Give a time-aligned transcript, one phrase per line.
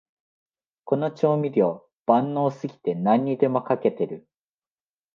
[0.83, 4.27] この調味料、万能すぎて何にでもかけてる